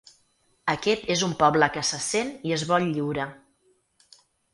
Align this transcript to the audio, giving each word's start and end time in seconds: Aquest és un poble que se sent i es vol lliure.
Aquest 0.71 1.03
és 1.15 1.21
un 1.27 1.35
poble 1.41 1.67
que 1.75 1.83
se 1.89 1.99
sent 2.05 2.31
i 2.53 2.55
es 2.57 2.65
vol 2.71 2.87
lliure. 2.95 3.27